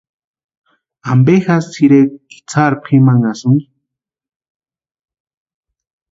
[1.11, 3.67] ¿Ampe jásï tʼirekwa itsarhu pʼimanhasïnki?